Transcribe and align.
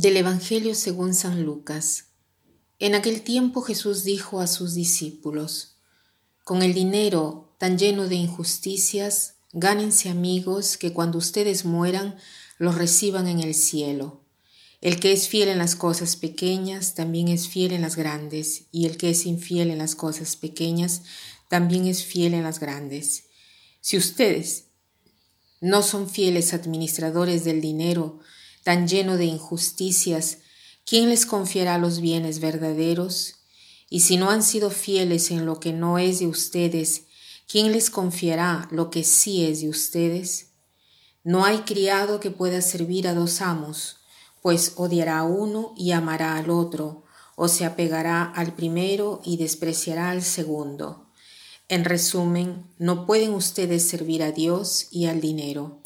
Del 0.00 0.16
Evangelio 0.16 0.74
según 0.74 1.12
San 1.12 1.42
Lucas. 1.42 2.06
En 2.78 2.94
aquel 2.94 3.20
tiempo 3.20 3.60
Jesús 3.60 4.02
dijo 4.02 4.40
a 4.40 4.46
sus 4.46 4.72
discípulos, 4.72 5.76
Con 6.42 6.62
el 6.62 6.72
dinero 6.72 7.54
tan 7.58 7.76
lleno 7.76 8.08
de 8.08 8.14
injusticias, 8.14 9.34
gánense 9.52 10.08
amigos 10.08 10.78
que 10.78 10.94
cuando 10.94 11.18
ustedes 11.18 11.66
mueran 11.66 12.16
los 12.56 12.76
reciban 12.76 13.28
en 13.28 13.40
el 13.40 13.54
cielo. 13.54 14.24
El 14.80 15.00
que 15.00 15.12
es 15.12 15.28
fiel 15.28 15.50
en 15.50 15.58
las 15.58 15.76
cosas 15.76 16.16
pequeñas 16.16 16.94
también 16.94 17.28
es 17.28 17.48
fiel 17.48 17.72
en 17.72 17.82
las 17.82 17.96
grandes, 17.96 18.68
y 18.72 18.86
el 18.86 18.96
que 18.96 19.10
es 19.10 19.26
infiel 19.26 19.70
en 19.70 19.76
las 19.76 19.96
cosas 19.96 20.34
pequeñas 20.34 21.02
también 21.50 21.86
es 21.86 22.06
fiel 22.06 22.32
en 22.32 22.44
las 22.44 22.58
grandes. 22.58 23.24
Si 23.82 23.98
ustedes 23.98 24.68
no 25.60 25.82
son 25.82 26.08
fieles 26.08 26.54
administradores 26.54 27.44
del 27.44 27.60
dinero, 27.60 28.20
tan 28.62 28.88
lleno 28.88 29.16
de 29.16 29.24
injusticias, 29.24 30.38
¿quién 30.84 31.08
les 31.08 31.26
confiará 31.26 31.78
los 31.78 32.00
bienes 32.00 32.40
verdaderos? 32.40 33.36
Y 33.88 34.00
si 34.00 34.16
no 34.16 34.30
han 34.30 34.42
sido 34.42 34.70
fieles 34.70 35.30
en 35.30 35.46
lo 35.46 35.60
que 35.60 35.72
no 35.72 35.98
es 35.98 36.20
de 36.20 36.26
ustedes, 36.26 37.06
¿quién 37.48 37.72
les 37.72 37.90
confiará 37.90 38.68
lo 38.70 38.90
que 38.90 39.04
sí 39.04 39.44
es 39.44 39.60
de 39.60 39.68
ustedes? 39.68 40.52
No 41.24 41.44
hay 41.44 41.58
criado 41.60 42.20
que 42.20 42.30
pueda 42.30 42.62
servir 42.62 43.08
a 43.08 43.14
dos 43.14 43.40
amos, 43.40 43.96
pues 44.42 44.74
odiará 44.76 45.18
a 45.18 45.24
uno 45.24 45.74
y 45.76 45.90
amará 45.92 46.36
al 46.36 46.50
otro, 46.50 47.04
o 47.36 47.48
se 47.48 47.64
apegará 47.64 48.24
al 48.24 48.54
primero 48.54 49.20
y 49.24 49.36
despreciará 49.36 50.10
al 50.10 50.22
segundo. 50.22 51.10
En 51.68 51.84
resumen, 51.84 52.66
no 52.78 53.06
pueden 53.06 53.34
ustedes 53.34 53.88
servir 53.88 54.22
a 54.22 54.32
Dios 54.32 54.88
y 54.90 55.06
al 55.06 55.20
dinero. 55.20 55.79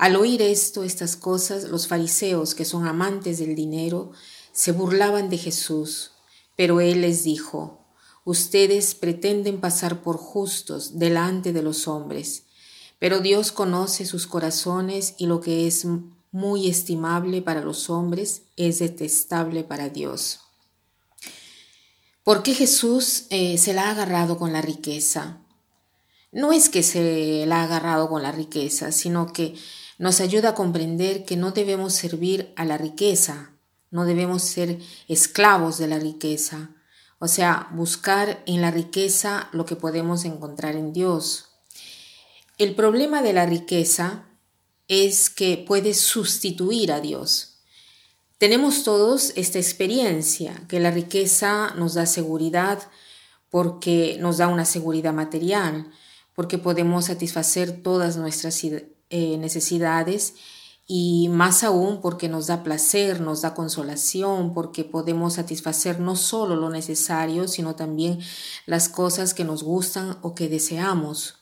Al 0.00 0.16
oír 0.16 0.40
esto, 0.40 0.82
estas 0.82 1.14
cosas, 1.14 1.64
los 1.64 1.86
fariseos, 1.86 2.54
que 2.54 2.64
son 2.64 2.86
amantes 2.86 3.38
del 3.38 3.54
dinero, 3.54 4.12
se 4.50 4.72
burlaban 4.72 5.28
de 5.28 5.36
Jesús, 5.36 6.12
pero 6.56 6.80
él 6.80 7.02
les 7.02 7.22
dijo, 7.22 7.84
Ustedes 8.24 8.94
pretenden 8.94 9.60
pasar 9.60 10.02
por 10.02 10.16
justos 10.16 10.98
delante 10.98 11.52
de 11.52 11.60
los 11.60 11.86
hombres, 11.86 12.44
pero 12.98 13.20
Dios 13.20 13.52
conoce 13.52 14.06
sus 14.06 14.26
corazones 14.26 15.16
y 15.18 15.26
lo 15.26 15.42
que 15.42 15.66
es 15.66 15.86
muy 16.32 16.70
estimable 16.70 17.42
para 17.42 17.60
los 17.60 17.90
hombres 17.90 18.44
es 18.56 18.78
detestable 18.78 19.64
para 19.64 19.90
Dios. 19.90 20.40
¿Por 22.24 22.42
qué 22.42 22.54
Jesús 22.54 23.24
eh, 23.28 23.58
se 23.58 23.74
la 23.74 23.88
ha 23.88 23.90
agarrado 23.90 24.38
con 24.38 24.54
la 24.54 24.62
riqueza? 24.62 25.42
No 26.32 26.52
es 26.52 26.70
que 26.70 26.82
se 26.82 27.44
la 27.46 27.60
ha 27.60 27.64
agarrado 27.64 28.08
con 28.08 28.22
la 28.22 28.32
riqueza, 28.32 28.92
sino 28.92 29.34
que 29.34 29.56
nos 30.00 30.22
ayuda 30.22 30.48
a 30.48 30.54
comprender 30.54 31.26
que 31.26 31.36
no 31.36 31.50
debemos 31.50 31.92
servir 31.92 32.54
a 32.56 32.64
la 32.64 32.78
riqueza, 32.78 33.52
no 33.90 34.06
debemos 34.06 34.42
ser 34.42 34.78
esclavos 35.08 35.76
de 35.76 35.88
la 35.88 35.98
riqueza, 35.98 36.70
o 37.18 37.28
sea, 37.28 37.68
buscar 37.74 38.42
en 38.46 38.62
la 38.62 38.70
riqueza 38.70 39.50
lo 39.52 39.66
que 39.66 39.76
podemos 39.76 40.24
encontrar 40.24 40.74
en 40.74 40.94
Dios. 40.94 41.50
El 42.56 42.74
problema 42.74 43.20
de 43.20 43.34
la 43.34 43.44
riqueza 43.44 44.24
es 44.88 45.28
que 45.28 45.58
puede 45.58 45.92
sustituir 45.92 46.92
a 46.92 47.02
Dios. 47.02 47.58
Tenemos 48.38 48.84
todos 48.84 49.34
esta 49.36 49.58
experiencia, 49.58 50.64
que 50.66 50.80
la 50.80 50.90
riqueza 50.90 51.74
nos 51.76 51.92
da 51.92 52.06
seguridad 52.06 52.90
porque 53.50 54.16
nos 54.18 54.38
da 54.38 54.48
una 54.48 54.64
seguridad 54.64 55.12
material, 55.12 55.90
porque 56.34 56.56
podemos 56.56 57.04
satisfacer 57.04 57.82
todas 57.82 58.16
nuestras 58.16 58.64
eh, 59.10 59.36
necesidades 59.38 60.34
y 60.92 61.28
más 61.28 61.62
aún 61.62 62.00
porque 62.00 62.28
nos 62.28 62.48
da 62.48 62.64
placer, 62.64 63.20
nos 63.20 63.42
da 63.42 63.54
consolación, 63.54 64.54
porque 64.54 64.82
podemos 64.82 65.34
satisfacer 65.34 66.00
no 66.00 66.16
solo 66.16 66.56
lo 66.56 66.68
necesario, 66.68 67.46
sino 67.46 67.76
también 67.76 68.18
las 68.66 68.88
cosas 68.88 69.32
que 69.32 69.44
nos 69.44 69.62
gustan 69.62 70.18
o 70.22 70.34
que 70.34 70.48
deseamos. 70.48 71.36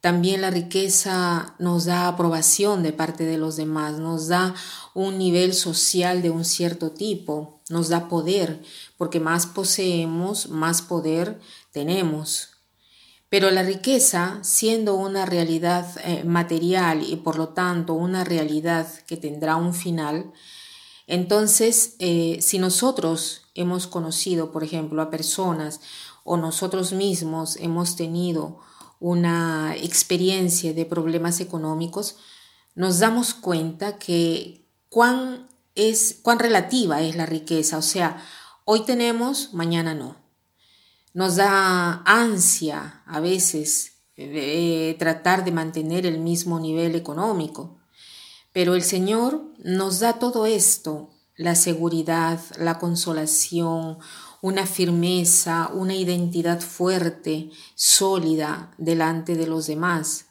También 0.00 0.40
la 0.40 0.50
riqueza 0.50 1.54
nos 1.58 1.84
da 1.84 2.08
aprobación 2.08 2.82
de 2.82 2.94
parte 2.94 3.26
de 3.26 3.36
los 3.36 3.56
demás, 3.56 3.98
nos 3.98 4.28
da 4.28 4.54
un 4.94 5.18
nivel 5.18 5.52
social 5.52 6.22
de 6.22 6.30
un 6.30 6.46
cierto 6.46 6.90
tipo, 6.90 7.60
nos 7.68 7.90
da 7.90 8.08
poder, 8.08 8.62
porque 8.96 9.20
más 9.20 9.44
poseemos, 9.44 10.48
más 10.48 10.80
poder 10.80 11.38
tenemos. 11.70 12.53
Pero 13.34 13.50
la 13.50 13.64
riqueza, 13.64 14.38
siendo 14.42 14.94
una 14.94 15.26
realidad 15.26 15.88
eh, 16.04 16.22
material 16.22 17.02
y 17.02 17.16
por 17.16 17.36
lo 17.36 17.48
tanto 17.48 17.94
una 17.94 18.22
realidad 18.22 18.86
que 19.08 19.16
tendrá 19.16 19.56
un 19.56 19.74
final, 19.74 20.32
entonces 21.08 21.96
eh, 21.98 22.38
si 22.40 22.60
nosotros 22.60 23.48
hemos 23.56 23.88
conocido, 23.88 24.52
por 24.52 24.62
ejemplo, 24.62 25.02
a 25.02 25.10
personas 25.10 25.80
o 26.22 26.36
nosotros 26.36 26.92
mismos 26.92 27.56
hemos 27.56 27.96
tenido 27.96 28.60
una 29.00 29.74
experiencia 29.82 30.72
de 30.72 30.86
problemas 30.86 31.40
económicos, 31.40 32.18
nos 32.76 33.00
damos 33.00 33.34
cuenta 33.34 33.98
que 33.98 34.64
cuán, 34.88 35.48
relativa 36.38 37.02
es 37.02 37.16
la 37.16 37.26
riqueza. 37.26 37.78
O 37.78 37.82
sea, 37.82 38.24
hoy 38.64 38.84
tenemos, 38.84 39.52
mañana 39.52 39.92
no 39.92 40.23
nos 41.14 41.36
da 41.36 42.02
ansia 42.04 43.02
a 43.06 43.20
veces 43.20 43.92
eh, 44.16 44.96
tratar 44.98 45.44
de 45.44 45.52
mantener 45.52 46.06
el 46.06 46.18
mismo 46.18 46.60
nivel 46.60 46.96
económico. 46.96 47.78
Pero 48.52 48.74
el 48.74 48.82
Señor 48.82 49.42
nos 49.58 50.00
da 50.00 50.18
todo 50.18 50.44
esto, 50.46 51.10
la 51.36 51.54
seguridad, 51.54 52.40
la 52.58 52.78
consolación, 52.78 53.98
una 54.42 54.66
firmeza, 54.66 55.70
una 55.72 55.94
identidad 55.94 56.60
fuerte, 56.60 57.50
sólida 57.74 58.74
delante 58.76 59.36
de 59.36 59.46
los 59.46 59.66
demás. 59.66 60.26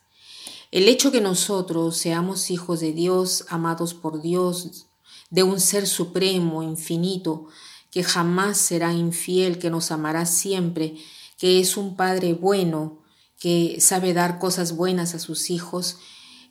El 0.72 0.88
hecho 0.88 1.12
que 1.12 1.22
nosotros 1.22 1.98
seamos 1.98 2.52
hijos 2.52 2.80
de 2.80 2.94
Dios, 2.94 3.46
amados 3.50 3.94
por 3.94 4.22
Dios, 4.22 4.88
de 5.30 5.44
un 5.44 5.60
ser 5.60 5.88
supremo, 5.88 6.62
infinito, 6.62 7.48
que 7.94 8.04
jamás 8.04 8.58
será 8.58 8.92
infiel, 8.92 9.60
que 9.60 9.70
nos 9.70 9.92
amará 9.92 10.26
siempre, 10.26 10.96
que 11.38 11.60
es 11.60 11.78
un 11.78 11.96
Padre 11.96 12.34
bueno, 12.34 13.04
que 13.40 13.78
sabe 13.80 14.16
dar 14.16 14.40
cosas 14.40 14.76
buenas 14.76 15.14
a 15.14 15.20
sus 15.20 15.52
hijos, 15.52 15.98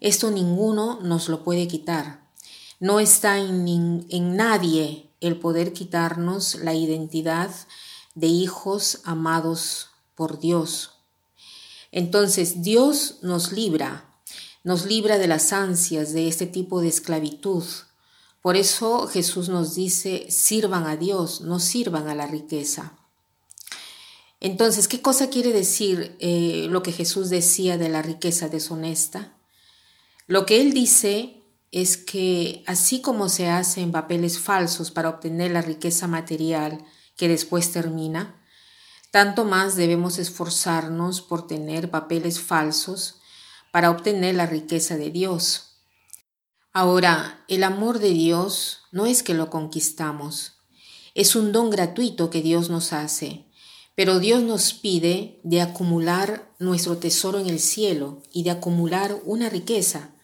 esto 0.00 0.30
ninguno 0.30 1.00
nos 1.00 1.28
lo 1.28 1.42
puede 1.42 1.66
quitar. 1.66 2.30
No 2.78 3.00
está 3.00 3.38
en, 3.38 4.06
en 4.08 4.36
nadie 4.36 5.10
el 5.20 5.40
poder 5.40 5.72
quitarnos 5.72 6.54
la 6.56 6.74
identidad 6.74 7.50
de 8.14 8.28
hijos 8.28 9.00
amados 9.02 9.88
por 10.14 10.38
Dios. 10.38 10.92
Entonces 11.90 12.62
Dios 12.62 13.18
nos 13.22 13.50
libra, 13.50 14.14
nos 14.62 14.86
libra 14.86 15.18
de 15.18 15.26
las 15.26 15.52
ansias 15.52 16.12
de 16.12 16.28
este 16.28 16.46
tipo 16.46 16.80
de 16.80 16.88
esclavitud, 16.88 17.64
por 18.42 18.56
eso 18.56 19.06
Jesús 19.06 19.48
nos 19.48 19.76
dice, 19.76 20.26
sirvan 20.28 20.86
a 20.86 20.96
Dios, 20.96 21.40
no 21.40 21.60
sirvan 21.60 22.08
a 22.08 22.14
la 22.14 22.26
riqueza. 22.26 22.98
Entonces, 24.40 24.88
¿qué 24.88 25.00
cosa 25.00 25.30
quiere 25.30 25.52
decir 25.52 26.16
eh, 26.18 26.66
lo 26.68 26.82
que 26.82 26.90
Jesús 26.90 27.30
decía 27.30 27.78
de 27.78 27.88
la 27.88 28.02
riqueza 28.02 28.48
deshonesta? 28.48 29.36
Lo 30.26 30.44
que 30.44 30.60
él 30.60 30.72
dice 30.72 31.40
es 31.70 31.96
que 31.96 32.64
así 32.66 33.00
como 33.00 33.28
se 33.28 33.48
hacen 33.48 33.92
papeles 33.92 34.40
falsos 34.40 34.90
para 34.90 35.08
obtener 35.08 35.52
la 35.52 35.62
riqueza 35.62 36.08
material 36.08 36.84
que 37.16 37.28
después 37.28 37.70
termina, 37.70 38.42
tanto 39.12 39.44
más 39.44 39.76
debemos 39.76 40.18
esforzarnos 40.18 41.20
por 41.20 41.46
tener 41.46 41.90
papeles 41.90 42.40
falsos 42.40 43.20
para 43.70 43.90
obtener 43.90 44.34
la 44.34 44.46
riqueza 44.46 44.96
de 44.96 45.10
Dios. 45.10 45.71
Ahora, 46.74 47.44
el 47.48 47.64
amor 47.64 47.98
de 47.98 48.10
Dios 48.10 48.80
no 48.92 49.04
es 49.04 49.22
que 49.22 49.34
lo 49.34 49.50
conquistamos, 49.50 50.54
es 51.14 51.36
un 51.36 51.52
don 51.52 51.68
gratuito 51.68 52.30
que 52.30 52.40
Dios 52.40 52.70
nos 52.70 52.94
hace, 52.94 53.44
pero 53.94 54.20
Dios 54.20 54.42
nos 54.42 54.72
pide 54.72 55.38
de 55.42 55.60
acumular 55.60 56.50
nuestro 56.58 56.96
tesoro 56.96 57.38
en 57.40 57.50
el 57.50 57.60
cielo 57.60 58.22
y 58.32 58.44
de 58.44 58.52
acumular 58.52 59.20
una 59.26 59.50
riqueza, 59.50 60.14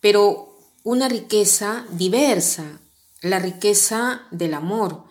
pero 0.00 0.58
una 0.82 1.08
riqueza 1.08 1.86
diversa, 1.92 2.82
la 3.22 3.38
riqueza 3.38 4.24
del 4.30 4.52
amor. 4.52 5.04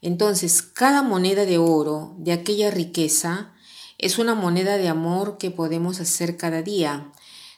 Entonces, 0.00 0.62
cada 0.62 1.02
moneda 1.02 1.44
de 1.44 1.58
oro 1.58 2.14
de 2.16 2.32
aquella 2.32 2.70
riqueza 2.70 3.52
es 3.98 4.16
una 4.16 4.34
moneda 4.34 4.78
de 4.78 4.88
amor 4.88 5.36
que 5.36 5.50
podemos 5.50 6.00
hacer 6.00 6.38
cada 6.38 6.62
día 6.62 7.12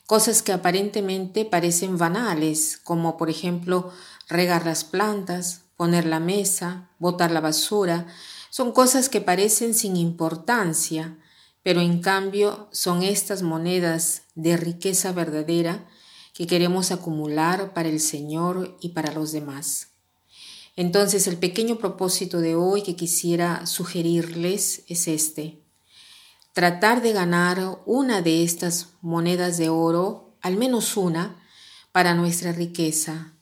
cosas 0.09 0.41
que 0.43 0.53
aparentemente 0.53 1.45
parecen 1.45 1.99
banales, 1.99 2.81
como 2.83 3.19
por 3.19 3.29
ejemplo 3.29 3.93
regar 4.27 4.65
las 4.65 4.83
plantas, 4.83 5.65
poner 5.77 6.07
la 6.07 6.19
mesa, 6.19 6.89
botar 6.99 7.31
la 7.31 7.43
basura, 7.43 8.07
son 8.49 8.73
cosas 8.73 9.11
que 9.11 9.21
parecen 9.21 9.75
sin 9.75 9.99
importancia, 9.99 11.19
pero 11.63 11.83
en 11.83 12.01
cambio 12.01 12.71
son 12.73 13.03
estas 13.03 13.43
monedas 13.43 14.23
de 14.35 14.57
riqueza 14.57 15.13
verdadera 15.13 15.87
que 16.33 16.47
queremos 16.47 16.91
acumular 16.91 17.75
para 17.75 17.91
el 17.91 18.01
Señor 18.01 18.79
y 18.81 18.91
para 18.91 19.13
los 19.13 19.31
demás. 19.31 19.89
Entonces 20.75 21.27
el 21.27 21.37
pequeño 21.37 21.77
propósito 21.77 22.41
de 22.41 22.57
hoy 22.57 22.81
que 22.81 22.97
quisiera 22.97 23.67
sugerirles 23.67 24.85
es 24.89 25.07
este. 25.07 25.68
Tratar 26.59 27.03
de 27.03 27.13
ganar 27.13 27.83
una 27.87 28.21
de 28.21 28.43
estas 28.43 28.89
monedas 29.01 29.59
de 29.59 29.69
oro, 29.69 30.35
al 30.41 30.57
menos 30.57 30.97
una, 30.97 31.41
para 31.93 32.15
nuestra 32.15 32.51
riqueza, 32.51 33.35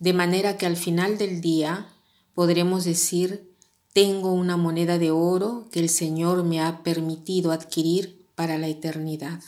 de 0.00 0.12
manera 0.12 0.56
que 0.56 0.66
al 0.66 0.76
final 0.76 1.16
del 1.16 1.40
día 1.40 1.86
podremos 2.34 2.84
decir, 2.84 3.54
tengo 3.92 4.32
una 4.32 4.56
moneda 4.56 4.98
de 4.98 5.12
oro 5.12 5.68
que 5.70 5.78
el 5.78 5.88
Señor 5.88 6.42
me 6.42 6.60
ha 6.60 6.82
permitido 6.82 7.52
adquirir 7.52 8.26
para 8.34 8.58
la 8.58 8.66
eternidad. 8.66 9.40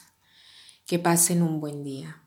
Que 0.87 1.00
pasen 1.00 1.43
un 1.43 1.58
buen 1.58 1.82
día. 1.82 2.23